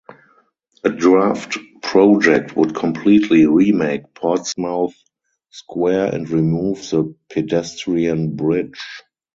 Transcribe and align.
A 0.83 0.89
draft 0.89 1.59
project 1.83 2.57
would 2.57 2.73
completely 2.73 3.45
remake 3.45 4.15
Portsmouth 4.15 4.95
Square 5.51 6.15
and 6.15 6.27
remove 6.27 6.79
the 6.89 7.13
pedestrian 7.29 8.35
bridge. 8.35 8.81